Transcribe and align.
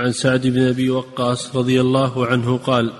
عن 0.00 0.12
سعد 0.12 0.46
بن 0.46 0.62
أبي 0.62 0.90
وقاص 0.90 1.56
رضي 1.56 1.80
الله 1.80 2.26
عنه 2.26 2.56
قال 2.56 2.92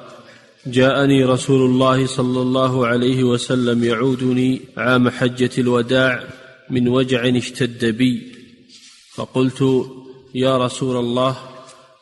جاءني 0.67 1.25
رسول 1.25 1.71
الله 1.71 2.07
صلى 2.07 2.43
الله 2.43 2.87
عليه 2.87 3.25
وسلم 3.25 3.85
يعودني 3.85 4.61
عام 4.77 5.09
حجة 5.09 5.51
الوداع 5.59 6.25
من 6.71 6.89
وجع 6.89 7.37
اشتد 7.37 7.85
بي. 7.85 8.33
فقلت 9.15 9.87
يا 10.35 10.59
رسول 10.59 10.97
الله 10.97 11.37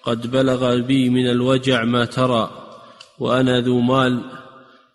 قد 0.05 0.30
بلغ 0.30 0.80
بي 0.80 1.11
من 1.11 1.30
الوجع 1.30 1.85
ما 1.85 2.05
ترى 2.05 2.51
وأنا 3.19 3.61
ذو 3.61 3.80
مال 3.80 4.23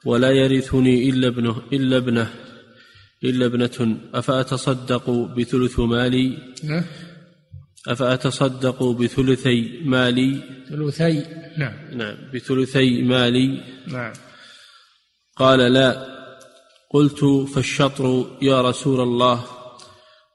ولا 0.06 0.32
يرثني 0.32 1.10
إلا 1.10 1.28
ابنه 1.28 1.56
إلا 1.74 1.98
ابنه 1.98 2.30
إلا 3.24 3.46
ابنة 3.46 3.98
أفأتصدق 4.14 5.10
بثلث 5.10 5.80
مالي؟ 5.80 6.38
أفأتصدق 7.88 8.84
بثلثي 8.84 9.82
مالي؟ 9.86 10.42
ثلثي 10.70 11.26
نعم. 11.58 11.74
نعم 11.92 12.18
بثلثي 12.34 13.02
مالي. 13.02 13.64
نعم. 13.88 14.14
قال 15.38 15.60
لا. 15.60 16.14
قلت 16.90 17.26
فالشطر 17.26 18.38
يا 18.42 18.62
رسول 18.62 19.02
الله. 19.02 19.44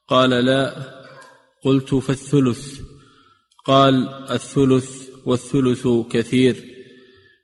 قال 0.09 0.31
لا. 0.31 0.75
قلت 1.65 1.95
فالثلث. 1.95 2.81
قال 3.65 4.09
الثلث 4.31 5.09
والثلث 5.27 5.89
كثير. 6.11 6.57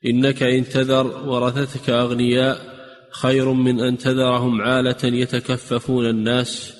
إنك 0.06 0.42
إن 0.42 0.68
تذر 0.68 1.28
ورثتك 1.28 1.90
أغنياء 1.90 2.74
خير 3.12 3.52
من 3.52 3.80
أن 3.80 3.98
تذرهم 3.98 4.62
عالة 4.62 5.04
يتكففون 5.04 6.06
الناس. 6.06 6.73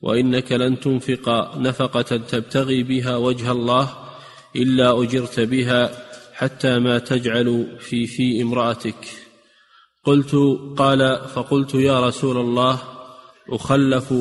وإنك 0.00 0.52
لن 0.52 0.80
تنفق 0.80 1.56
نفقة 1.56 2.16
تبتغي 2.16 2.82
بها 2.82 3.16
وجه 3.16 3.52
الله 3.52 3.88
إلا 4.56 5.02
أجرت 5.02 5.40
بها 5.40 5.90
حتى 6.34 6.78
ما 6.78 6.98
تجعل 6.98 7.76
في 7.80 8.06
في 8.06 8.42
امرأتك. 8.42 9.08
قلت 10.04 10.34
قال 10.76 11.20
فقلت 11.34 11.74
يا 11.74 12.06
رسول 12.06 12.36
الله 12.36 12.78
أخلف 13.50 14.14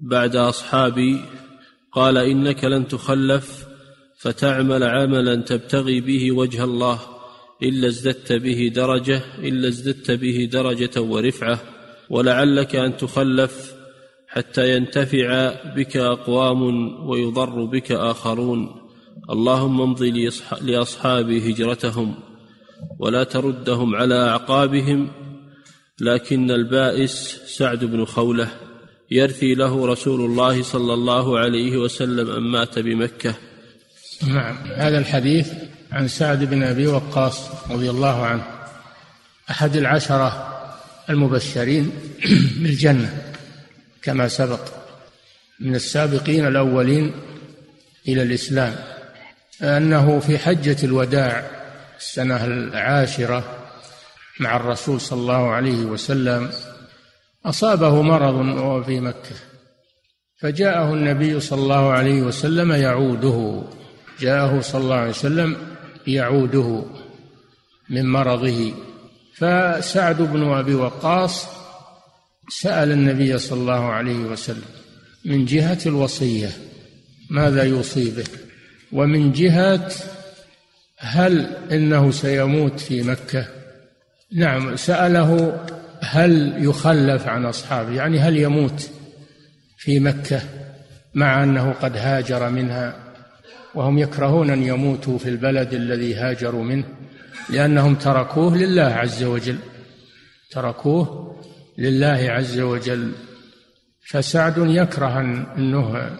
بعد 0.00 0.36
أصحابي. 0.36 1.20
قال 1.92 2.18
إنك 2.18 2.64
لن 2.64 2.88
تخلف 2.88 3.64
فتعمل 4.18 4.84
عملا 4.84 5.36
تبتغي 5.36 6.00
به 6.00 6.32
وجه 6.32 6.64
الله 6.64 7.00
إلا 7.62 7.88
ازددت 7.88 8.32
به 8.32 8.72
درجة 8.74 9.22
إلا 9.38 9.68
ازددت 9.68 10.10
به 10.10 10.48
درجة 10.52 11.00
ورفعة 11.00 11.60
ولعلك 12.10 12.76
أن 12.76 12.96
تخلف 12.96 13.77
حتى 14.28 14.76
ينتفع 14.76 15.54
بك 15.76 15.96
أقوام 15.96 16.62
ويضر 17.08 17.64
بك 17.64 17.92
آخرون. 17.92 18.88
اللهم 19.30 19.80
امض 19.80 20.02
لأصحابي 20.60 21.52
هجرتهم 21.52 22.14
ولا 22.98 23.24
تردهم 23.24 23.94
على 23.94 24.28
أعقابهم. 24.28 25.08
لكن 26.00 26.50
البائس 26.50 27.40
سعد 27.46 27.84
بن 27.84 28.04
خولة 28.04 28.48
يرثي 29.10 29.54
له 29.54 29.86
رسول 29.86 30.20
الله 30.20 30.62
صلى 30.62 30.94
الله 30.94 31.38
عليه 31.38 31.76
وسلم 31.76 32.30
أن 32.30 32.42
مات 32.42 32.78
بمكة. 32.78 33.34
نعم. 34.26 34.56
هذا 34.76 34.98
الحديث 34.98 35.52
عن 35.92 36.08
سعد 36.08 36.44
بن 36.44 36.62
أبي 36.62 36.86
وقاص 36.86 37.50
رضي 37.70 37.90
الله 37.90 38.26
عنه 38.26 38.46
أحد 39.50 39.76
العشرة 39.76 40.54
المبشرين 41.10 41.90
بالجنة. 42.60 43.22
كما 44.02 44.28
سبق 44.28 44.60
من 45.60 45.74
السابقين 45.74 46.46
الأولين 46.46 47.12
إلى 48.08 48.22
الإسلام 48.22 48.76
أنه 49.62 50.18
في 50.18 50.38
حجة 50.38 50.76
الوداع 50.84 51.50
السنة 51.98 52.44
العاشرة 52.44 53.44
مع 54.40 54.56
الرسول 54.56 55.00
صلى 55.00 55.20
الله 55.20 55.50
عليه 55.50 55.84
وسلم 55.84 56.50
أصابه 57.46 58.02
مرض 58.02 58.34
وهو 58.34 58.82
في 58.82 59.00
مكة 59.00 59.36
فجاءه 60.40 60.94
النبي 60.94 61.40
صلى 61.40 61.62
الله 61.62 61.92
عليه 61.92 62.22
وسلم 62.22 62.72
يعوده 62.72 63.62
جاءه 64.20 64.60
صلى 64.60 64.80
الله 64.80 64.96
عليه 64.96 65.10
وسلم 65.10 65.56
يعوده 66.06 66.84
من 67.90 68.12
مرضه 68.12 68.72
فسعد 69.34 70.22
بن 70.22 70.52
أبي 70.52 70.74
وقاص 70.74 71.46
سأل 72.48 72.92
النبي 72.92 73.38
صلى 73.38 73.60
الله 73.60 73.84
عليه 73.92 74.18
وسلم 74.18 74.64
من 75.24 75.44
جهة 75.44 75.78
الوصية 75.86 76.50
ماذا 77.30 77.62
يوصي 77.62 78.10
به؟ 78.10 78.24
ومن 78.92 79.32
جهة 79.32 79.90
هل 80.98 81.56
إنه 81.72 82.10
سيموت 82.10 82.80
في 82.80 83.02
مكة؟ 83.02 83.46
نعم 84.32 84.76
سأله 84.76 85.60
هل 86.00 86.54
يخلف 86.64 87.26
عن 87.26 87.44
أصحابه 87.44 87.92
يعني 87.92 88.18
هل 88.18 88.36
يموت 88.36 88.90
في 89.78 90.00
مكة 90.00 90.42
مع 91.14 91.42
أنه 91.42 91.72
قد 91.72 91.96
هاجر 91.96 92.50
منها؟ 92.50 92.96
وهم 93.74 93.98
يكرهون 93.98 94.50
أن 94.50 94.62
يموتوا 94.62 95.18
في 95.18 95.28
البلد 95.28 95.74
الذي 95.74 96.14
هاجروا 96.14 96.64
منه 96.64 96.84
لأنهم 97.50 97.94
تركوه 97.94 98.56
لله 98.56 98.82
عز 98.82 99.22
وجل 99.22 99.58
تركوه 100.50 101.36
لله 101.78 102.26
عز 102.30 102.60
وجل 102.60 103.12
فسعد 104.06 104.54
يكره 104.58 105.20
إنه 105.56 106.10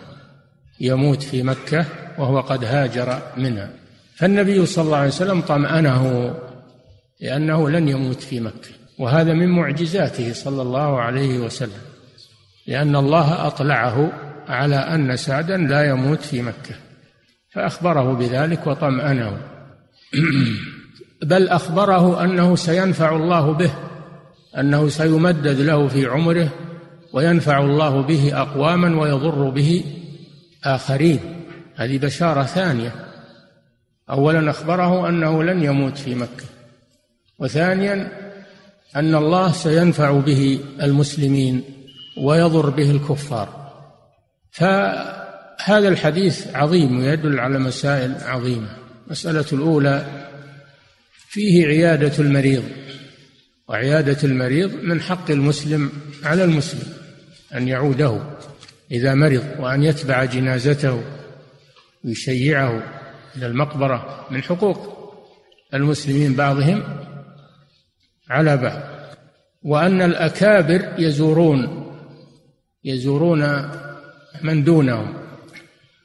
يموت 0.80 1.22
في 1.22 1.42
مكة 1.42 1.84
وهو 2.18 2.40
قد 2.40 2.64
هاجر 2.64 3.22
منها. 3.36 3.70
فالنبي 4.16 4.66
صلى 4.66 4.84
الله 4.84 4.96
عليه 4.96 5.08
وسلم 5.08 5.40
طمأنه 5.40 6.34
لأنه 7.20 7.70
لن 7.70 7.88
يموت 7.88 8.20
في 8.20 8.40
مكة 8.40 8.70
وهذا 8.98 9.32
من 9.32 9.48
معجزاته 9.48 10.32
صلى 10.32 10.62
الله 10.62 11.00
عليه 11.00 11.38
وسلم 11.38 11.82
لأن 12.66 12.96
الله 12.96 13.46
أطلعه 13.46 14.12
على 14.48 14.76
أن 14.76 15.16
سعدا 15.16 15.56
لا 15.56 15.88
يموت 15.88 16.20
في 16.20 16.42
مكة 16.42 16.74
فأخبره 17.54 18.12
بذلك 18.12 18.66
وطمأنه. 18.66 19.38
بل 21.22 21.48
أخبره 21.48 22.24
أنه 22.24 22.56
سينفع 22.56 23.16
الله 23.16 23.52
به 23.52 23.70
أنه 24.58 24.88
سيمدد 24.88 25.60
له 25.60 25.88
في 25.88 26.06
عمره 26.06 26.48
وينفع 27.12 27.60
الله 27.60 28.02
به 28.02 28.42
أقواما 28.42 29.00
ويضر 29.00 29.50
به 29.50 29.84
آخرين. 30.64 31.20
هذه 31.76 31.98
بشارة 31.98 32.42
ثانية. 32.42 32.94
أولا 34.10 34.50
أخبره 34.50 35.08
أنه 35.08 35.42
لن 35.42 35.62
يموت 35.62 35.98
في 35.98 36.14
مكة. 36.14 36.44
وثانيا 37.38 38.12
أن 38.96 39.14
الله 39.14 39.52
سينفع 39.52 40.12
به 40.12 40.60
المسلمين 40.82 41.62
ويضر 42.16 42.70
به 42.70 42.90
الكفار. 42.90 43.72
فهذا 44.50 45.88
الحديث 45.88 46.56
عظيم 46.56 46.98
ويدل 46.98 47.40
على 47.40 47.58
مسائل 47.58 48.14
عظيمة. 48.24 48.68
المسألة 49.06 49.44
الأولى 49.52 50.06
فيه 51.28 51.66
عيادة 51.66 52.12
المريض. 52.18 52.64
وعيادة 53.68 54.18
المريض 54.24 54.74
من 54.82 55.00
حق 55.00 55.30
المسلم 55.30 55.90
على 56.24 56.44
المسلم 56.44 56.92
أن 57.54 57.68
يعوده 57.68 58.20
إذا 58.90 59.14
مرض 59.14 59.44
وأن 59.58 59.82
يتبع 59.82 60.24
جنازته 60.24 61.02
ويشيعه 62.04 62.82
إلى 63.36 63.46
المقبرة 63.46 64.26
من 64.30 64.42
حقوق 64.42 64.98
المسلمين 65.74 66.34
بعضهم 66.34 66.82
على 68.30 68.56
بعض. 68.56 68.80
وأن 69.62 70.02
الأكابر 70.02 70.88
يزورون 70.98 71.88
يزورون 72.84 73.70
من 74.42 74.64
دونهم. 74.64 75.14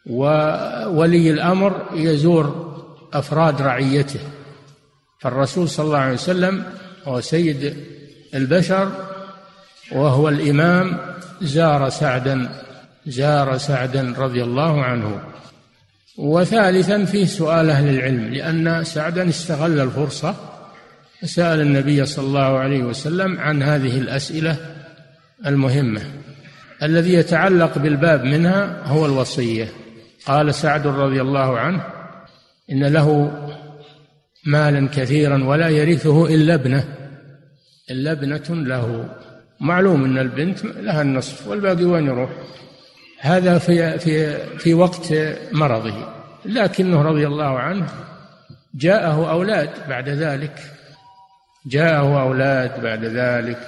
وولي 0.06 1.32
الأمر 1.32 1.90
يزور 1.94 2.74
أفراد 3.14 3.62
رعيته. 3.62 4.20
فالرسول 5.20 5.70
صلى 5.70 5.86
الله 5.86 5.98
عليه 5.98 6.14
وسلم 6.14 6.64
وهو 7.06 7.22
سيد 7.22 7.74
البشر 8.36 8.92
وهو 9.92 10.30
الإمام 10.30 10.98
زار 11.42 11.90
سعدا 11.90 12.50
زار 13.06 13.58
سعدا 13.58 14.14
رضي 14.18 14.44
الله 14.44 14.84
عنه. 14.84 15.22
وثالثا 16.18 17.06
فيه 17.06 17.26
سؤال 17.26 17.70
أهل 17.70 17.90
العلم 17.90 18.34
لأن 18.34 18.84
سعدا 18.84 19.30
استغل 19.30 19.80
الفرصة 19.80 20.36
سأل 21.24 21.62
النبي 21.62 22.06
صلى 22.06 22.26
الله 22.26 22.58
عليه 22.60 22.84
وسلم 22.84 23.40
عن 23.40 23.64
هذه 23.64 23.98
الأسئلة 23.98 24.58
المهمة. 25.46 26.02
الذي 26.84 27.14
يتعلق 27.14 27.78
بالباب 27.78 28.24
منها 28.24 28.84
هو 28.86 29.06
الوصية. 29.06 29.68
قال 30.26 30.56
سعد 30.56 30.88
رضي 30.88 31.22
الله 31.22 31.60
عنه 31.60 31.84
إن 32.72 32.84
له 32.84 33.32
مالا 34.46 34.88
كثيرا 34.88 35.44
ولا 35.44 35.70
يرثه 35.70 36.26
إلا 36.26 36.54
ابنه 36.54 36.84
إلا 37.92 38.12
ابنة 38.12 38.44
له. 38.50 39.10
معلوم 39.60 40.04
أن 40.04 40.18
البنت 40.18 40.66
لها 40.66 41.02
النصف 41.02 41.48
والباقي 41.48 41.84
وين 41.84 42.06
يروح. 42.06 42.30
هذا 43.20 43.58
في 43.58 44.00
في 44.00 44.38
في 44.58 44.74
وقت 44.74 45.14
مرضه. 45.52 46.08
لكنه 46.46 47.02
رضي 47.02 47.28
الله 47.28 47.60
عنه 47.60 47.88
جاءه 48.76 49.32
أولاد 49.32 49.70
بعد 49.90 50.10
ذلك. 50.10 50.60
جاءه 51.66 52.22
أولاد 52.22 52.82
بعد 52.82 53.06
ذلك 53.06 53.60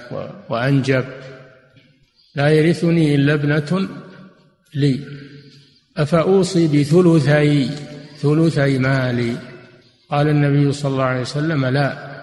وأنجب. 0.50 1.06
لا 2.36 2.50
يرثني 2.50 3.16
إلا 3.16 3.34
ابنة 3.34 3.88
لي. 4.74 5.00
أفأوصي 5.98 6.68
بثلثي 6.68 7.70
ثلثي 8.18 8.80
مالي. 8.80 9.55
قال 10.10 10.28
النبي 10.28 10.72
صلى 10.72 10.92
الله 10.92 11.04
عليه 11.04 11.22
وسلم 11.22 11.66
لا. 11.66 12.16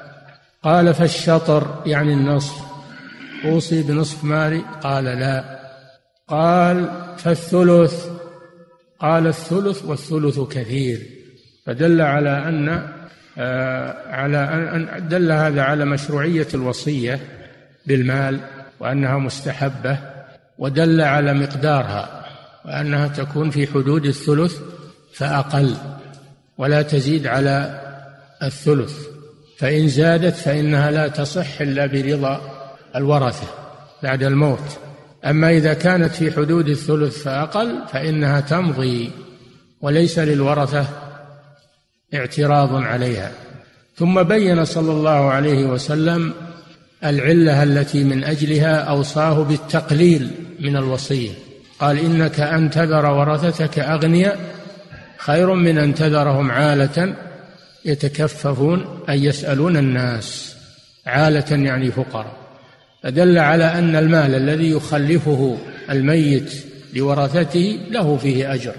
قال 0.63 0.95
فالشطر 0.95 1.83
يعني 1.87 2.13
النصف. 2.13 2.57
أوصي 3.45 3.83
بنصف 3.83 4.25
مالي 4.25 4.63
قال 4.83 5.05
لا. 5.05 5.61
قال 6.29 6.91
فالثلث. 7.17 8.07
قال 9.01 9.27
الثلث 9.27 9.85
والثلث 9.85 10.41
كثير. 10.41 11.01
فدل 11.67 12.01
على 12.01 12.49
أن 12.49 12.89
آه، 13.39 14.09
على 14.09 14.39
أن 14.39 15.09
دل 15.09 15.33
هذا 15.33 15.63
على 15.63 15.85
مشروعية 15.85 16.47
الوصية 16.55 17.21
بالمال 17.87 18.41
وأنها 18.81 19.19
مستحبة 19.19 19.99
ودل 20.59 21.01
على 21.01 21.35
مقدارها 21.35 22.25
وأنها 22.65 23.09
تكون 23.09 23.51
في 23.51 23.67
حدود 23.67 24.07
الثلث 24.07 24.59
فأقل. 25.15 25.75
ولا 26.63 26.83
تزيد 26.83 27.27
على 27.27 27.81
الثلث. 28.43 28.95
فإن 29.59 29.89
زادت 29.89 30.37
فإنها 30.37 30.91
لا 30.91 31.09
تصح 31.09 31.61
إلا 31.61 31.87
برضا 31.87 32.41
الورثة 32.97 33.47
بعد 34.03 34.23
الموت. 34.23 34.79
أما 35.25 35.51
إذا 35.51 35.75
كانت 35.75 36.15
في 36.15 36.33
حدود 36.33 36.69
الثلث 36.69 37.23
فأقل 37.23 37.79
فإنها 37.93 38.41
تمضي 38.41 39.11
وليس 39.81 40.19
للورثة 40.19 40.87
اعتراض 42.15 42.75
عليها. 42.75 43.31
ثم 43.97 44.23
بين 44.23 44.65
صلى 44.65 44.93
الله 44.93 45.31
عليه 45.31 45.67
وسلم 45.67 46.33
العلة 47.05 47.63
التي 47.63 48.05
من 48.05 48.25
أجلها 48.25 48.77
أوصاه 48.77 49.43
بالتقليل 49.43 50.31
من 50.61 50.77
الوصية. 50.77 51.31
قال 51.79 51.99
إنك 51.99 52.41
أن 52.41 52.71
تذر 52.71 53.07
ورثتك 53.07 53.79
أغنياء 53.79 54.52
خير 55.25 55.55
من 55.55 55.79
أن 55.79 55.95
تذرهم 55.95 56.51
عالة 56.51 57.15
يتكففون 57.85 59.03
أي 59.09 59.25
يسألون 59.25 59.77
الناس. 59.77 60.57
عالة 61.07 61.57
يعني 61.65 61.91
فقراء. 61.91 62.37
فدل 63.03 63.39
على 63.39 63.65
أن 63.65 63.97
المال 63.97 64.35
الذي 64.35 64.71
يخلفه 64.71 65.59
الميت 65.91 66.53
لورثته 66.95 67.79
له 67.91 68.17
فيه 68.17 68.55
أجر. 68.55 68.75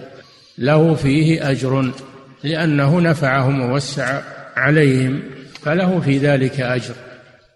له 0.58 0.96
فيه 0.96 1.50
أجر. 1.52 1.92
لأنه 2.44 3.02
نفعهم 3.02 3.62
ووسع 3.62 4.22
عليهم 4.56 5.22
فله 5.62 6.00
في 6.00 6.18
ذلك 6.18 6.60
أجر. 6.60 6.94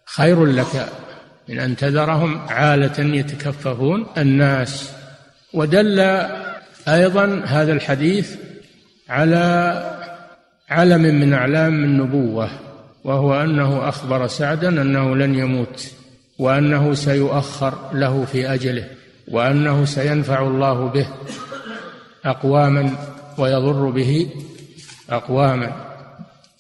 خير 0.06 0.46
لك 0.46 0.90
من 1.50 1.60
أن 1.60 1.76
تذرهم 1.76 2.40
عالة 2.50 3.16
يتكففون 3.16 4.06
الناس. 4.18 4.90
ودل 5.54 6.00
أيضا 6.88 7.42
هذا 7.46 7.74
الحديث 7.74 8.47
على 9.10 9.84
علم 10.70 11.02
من 11.02 11.34
أعلام 11.34 11.84
النبوه 11.84 12.50
وهو 13.04 13.42
أنه 13.42 13.90
أخبر 13.90 14.28
سعدا 14.28 14.82
أنه 14.82 15.16
لن 15.16 15.36
يموت 15.36 15.92
وأنه 16.40 16.94
سيؤخر 16.94 17.94
له 17.94 18.26
في 18.26 18.54
أجله 18.54 18.88
وأنه 19.28 19.86
سينفع 19.86 20.48
الله 20.48 20.88
به 20.88 21.08
اقواما 22.26 22.92
ويضر 23.38 23.90
به 23.90 24.30
أقواما. 25.10 25.88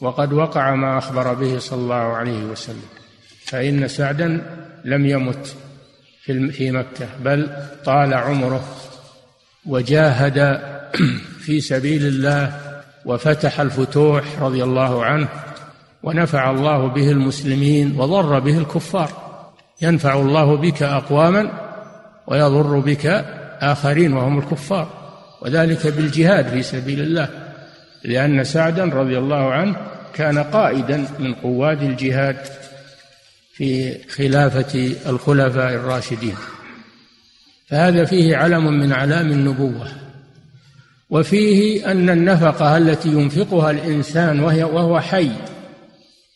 وقد 0.02 0.34
وقع 0.34 0.76
ما 0.76 0.98
أخبر 0.98 1.34
به 1.34 1.60
صلى 1.60 1.80
الله 1.80 1.96
عليه 1.96 2.44
وسلم 2.44 2.86
فإن 3.46 3.88
سعدا 3.88 4.42
لم 4.86 5.06
يمت 5.06 5.56
في 6.52 6.72
مكة 6.72 7.08
بل 7.24 7.50
طال 7.86 8.14
عمره 8.14 8.64
وجاهد 9.66 10.62
في 11.48 11.62
سبيل 11.62 12.06
الله 12.06 12.60
وفتح 13.06 13.60
الفتوح 13.60 14.24
رضي 14.40 14.64
الله 14.64 15.06
عنه 15.06 15.28
ونفع 16.04 16.52
الله 16.52 16.88
به 16.88 17.12
المسلمين 17.12 18.00
وضر 18.00 18.40
به 18.40 18.58
الكفار. 18.58 19.12
ينفع 19.82 20.20
الله 20.20 20.58
بك 20.58 20.84
أقواما 20.84 21.52
ويضر 22.28 22.80
بك 22.80 23.06
آخرين 23.62 24.14
وهم 24.14 24.40
الكفار. 24.40 24.88
وذلك 25.42 25.88
بالجهاد 25.88 26.50
في 26.50 26.64
سبيل 26.64 27.00
الله 27.00 27.30
لأن 28.04 28.44
سعدا 28.44 28.84
رضي 28.84 29.18
الله 29.18 29.52
عنه 29.52 29.76
كان 30.14 30.38
قائدا 30.38 31.06
من 31.20 31.34
قواد 31.34 31.84
الجهاد 31.84 32.38
في 33.54 33.98
خلافة 34.10 34.96
الخلفاء 35.10 35.74
الراشدين. 35.74 36.36
فهذا 37.70 38.06
فيه 38.06 38.38
علم 38.38 38.80
من 38.80 38.94
علام 38.94 39.32
النبوة. 39.32 40.07
وفيه 41.10 41.92
أن 41.92 42.10
النفقة 42.10 42.78
التي 42.78 43.10
ينفقها 43.10 43.72
الإنسان 43.72 44.40
وهي 44.40 44.64
وهو 44.64 45.00
حي 45.00 45.32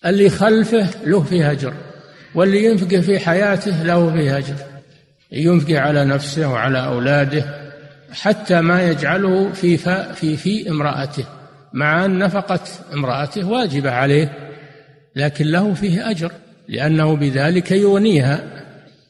اللي 0.05 0.29
خلفه 0.29 0.87
له 1.05 1.23
فيه 1.23 1.51
أجر 1.51 1.73
واللي 2.35 2.65
ينفق 2.65 2.95
في 2.95 3.19
حياته 3.19 3.83
له 3.83 4.11
فيه 4.11 4.37
أجر. 4.37 4.55
ينفق 5.31 5.75
على 5.75 6.05
نفسه 6.05 6.49
وعلى 6.49 6.85
أولاده 6.85 7.45
حتى 8.11 8.61
ما 8.61 8.89
يجعله 8.89 9.51
في 9.53 9.77
في 10.13 10.37
في 10.37 10.69
امرأته 10.69 11.25
مع 11.73 12.05
أن 12.05 12.19
نفقة 12.19 12.59
امرأته 12.93 13.47
واجبة 13.49 13.91
عليه 13.91 14.33
لكن 15.15 15.45
له 15.45 15.73
فيه 15.73 16.09
أجر 16.09 16.31
لأنه 16.67 17.15
بذلك 17.15 17.71
يغنيها 17.71 18.43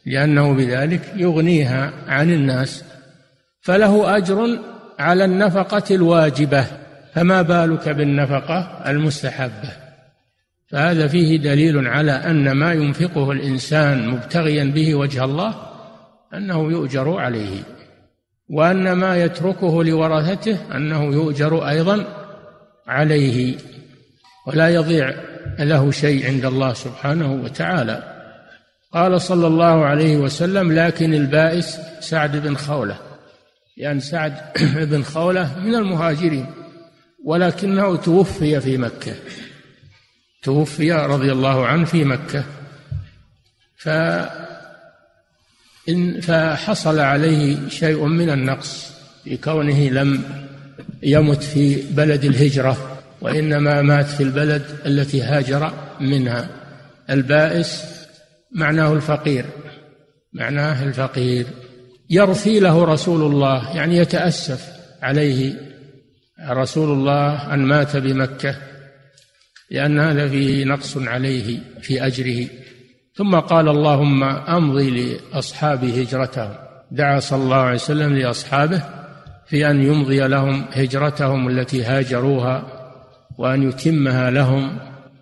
لأنه 0.05 0.53
بذلك 0.53 1.01
يغنيها 1.15 1.91
عن 2.07 2.31
الناس. 2.31 2.83
فله 3.61 4.17
أجر 4.17 4.59
على 5.01 5.25
النفقة 5.25 5.95
الواجبة 5.95 6.65
فما 7.13 7.42
بالك 7.42 7.89
بالنفقة 7.89 8.81
المستحبة؟ 8.88 9.69
فهذا 10.71 11.07
فيه 11.07 11.38
دليل 11.38 11.88
على 11.88 12.12
أن 12.12 12.51
ما 12.51 12.74
ينفقه 12.74 13.31
الإنسان 13.31 14.07
مبتغيا 14.07 14.63
به 14.63 14.95
وجه 14.95 15.24
الله 15.24 15.56
أنه 16.33 16.71
يؤجر 16.71 17.18
عليه 17.18 17.59
وأن 18.50 18.92
ما 18.92 19.24
يتركه 19.24 19.83
لورثته 19.83 20.57
أنه 20.75 21.04
يؤجر 21.04 21.69
أيضا 21.69 22.06
عليه 22.88 23.56
ولا 24.47 24.69
يضيع 24.69 25.14
له 25.59 25.92
شيء 25.92 26.28
عند 26.28 26.45
الله 26.45 26.73
سبحانه 26.73 27.33
وتعالى. 27.33 28.04
قال 28.94 29.21
صلى 29.21 29.47
الله 29.47 29.85
عليه 29.85 30.18
وسلم 30.18 30.71
لكن 30.71 31.14
البائس 31.14 31.80
سعد 31.99 32.37
بن 32.37 32.56
خولة. 32.56 33.10
لأن 33.78 33.85
يعني 33.85 33.99
سعد 33.99 34.33
بن 34.92 35.04
خولة 35.04 35.59
من 35.59 35.75
المهاجرين 35.75 36.45
ولكنه 37.25 37.95
توفي 37.95 38.61
في 38.61 38.78
مكة 38.78 39.16
توفي 40.44 40.92
رضي 40.92 41.31
الله 41.31 41.68
عنه 41.68 41.85
في 41.85 42.04
مكة. 42.04 42.44
ف 43.78 43.90
إن 45.90 46.21
فحصل 46.21 46.99
عليه 46.99 47.69
شيء 47.69 48.06
من 48.06 48.30
النقص 48.30 48.92
في 49.23 49.37
كونه 49.37 49.90
لم 49.90 50.23
يمت 51.04 51.44
في 51.44 51.81
بلد 51.92 52.25
الهجرة 52.25 52.97
وإنما 53.21 53.81
مات 53.81 54.06
في 54.06 54.23
البلد 54.23 54.66
التي 54.85 55.21
هاجر 55.21 55.73
منها 55.99 56.49
البائس 57.09 57.83
معناه 58.51 58.94
الفقير 58.94 59.45
معناه 60.33 60.83
الفقير. 60.83 61.45
يرثي 62.11 62.59
له 62.59 62.83
رسول 62.83 63.21
الله 63.21 63.75
يعني 63.75 63.97
يتأسف 63.97 64.68
عليه 65.01 65.53
رسول 66.49 66.89
الله 66.91 67.53
أن 67.53 67.59
مات 67.59 67.97
بمكة 67.97 68.56
لأن 69.71 69.99
هذا 69.99 70.27
فيه 70.27 70.65
نقص 70.65 70.97
عليه 70.97 71.59
في 71.81 72.06
أجره. 72.06 72.47
ثم 73.15 73.35
قال 73.35 73.69
اللهم 73.69 74.23
أمضي 74.23 74.89
لأصحاب 75.33 75.83
هجرتهم. 75.83 76.53
دعا 76.91 77.19
صلى 77.19 77.44
الله 77.44 77.56
عليه 77.56 77.75
وسلم 77.75 78.13
لأصحابه 78.18 78.83
في 79.47 79.69
أن 79.69 79.83
يمضي 79.83 80.27
لهم 80.27 80.65
هجرتهم 80.71 81.47
التي 81.47 81.83
هاجروها 81.83 82.63
وأن 83.37 83.69
يتمها 83.69 84.31
لهم 84.31 84.77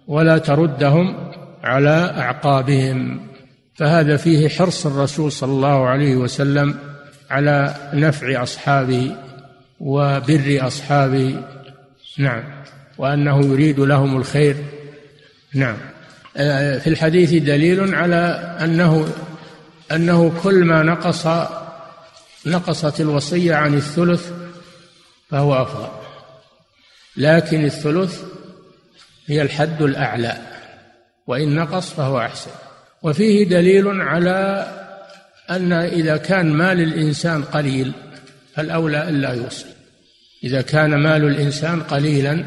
ولا 0.07 0.37
تردهم 0.37 1.31
على 1.63 2.13
أعقابهم. 2.17 3.19
فهذا 3.79 4.17
فيه 4.17 4.49
حرص 4.49 4.85
الرسول 4.85 5.31
صلى 5.31 5.51
الله 5.51 5.87
عليه 5.87 6.15
وسلم 6.15 6.79
على 7.29 7.75
نفع 7.93 8.43
أصحابه 8.43 9.15
وبر 9.79 10.57
أصحابه. 10.61 11.43
نعم. 12.17 12.43
وأنه 12.97 13.45
يريد 13.45 13.79
لهم 13.79 14.17
الخير. 14.17 14.55
نعم. 15.53 15.77
في 16.79 16.87
الحديث 16.87 17.33
دليل 17.43 17.95
على 17.95 18.15
أنه 18.61 19.09
أنه 19.91 20.41
كل 20.43 20.65
ما 20.65 20.83
نقص 20.83 21.27
نقصت 22.45 23.01
الوصية 23.01 23.55
عن 23.55 23.73
الثلث 23.73 24.31
فهو 25.29 25.61
أفضل. 25.61 25.87
لكن 27.17 27.65
الثلث 27.65 28.23
هي 29.27 29.41
الحد 29.41 29.81
الأعلى 29.81 30.37
وإن 31.27 31.55
نقص 31.55 31.89
فهو 31.93 32.19
أحسن. 32.19 32.51
وفيه 33.03 33.43
دليل 33.43 34.01
على 34.01 34.67
أن 35.49 35.73
إذا 35.73 36.17
كان 36.17 36.53
مال 36.53 36.81
الإنسان 36.81 37.43
قليل 37.43 37.91
فالأولى 38.55 39.09
ألا 39.09 39.33
يوصي. 39.33 39.65
إذا 40.43 40.61
كان 40.61 40.95
مال 40.95 41.23
الإنسان 41.23 41.81
قليلا 41.81 42.45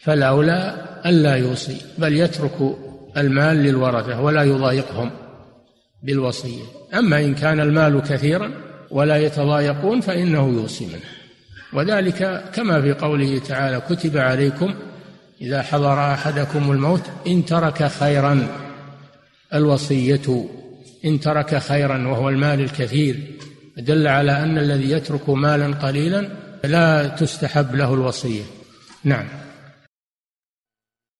فالأولى 0.00 0.74
ألا 1.06 1.36
يوصي 1.36 1.76
بل 1.98 2.12
يترك 2.12 2.76
المال 3.16 3.56
للورثة 3.56 4.20
ولا 4.20 4.42
يضايقهم 4.42 5.10
بالوصية. 6.02 6.62
أما 6.94 7.20
إن 7.20 7.34
كان 7.34 7.60
المال 7.60 8.02
كثيرا 8.02 8.50
ولا 8.90 9.16
يتضايقون 9.16 10.00
فإنه 10.00 10.48
يوصي 10.48 10.86
منه. 10.86 11.00
وذلك 11.72 12.44
كما 12.54 12.82
في 12.82 12.92
قوله 12.92 13.38
تعالى 13.38 13.82
كتب 13.90 14.16
عليكم 14.16 14.74
إذا 15.40 15.62
حضر 15.62 16.12
أحدكم 16.12 16.72
الموت 16.72 17.02
إن 17.26 17.44
ترك 17.44 17.86
خيرا. 17.86 18.48
الوصية 19.54 20.48
إن 21.04 21.20
ترك 21.20 21.58
خيرا 21.58 22.08
وهو 22.08 22.28
المال 22.28 22.60
الكثير 22.60 23.16
دل 23.78 24.06
على 24.06 24.32
أن 24.42 24.58
الذي 24.58 24.90
يترك 24.90 25.30
مالا 25.30 25.74
قليلا 25.74 26.28
لا 26.64 27.08
تستحب 27.08 27.74
له 27.74 27.94
الوصية. 27.94 28.42
نعم. 29.04 29.24